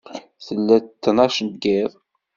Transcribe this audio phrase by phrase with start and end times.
[0.45, 1.91] Tella d ttnac n yiḍ.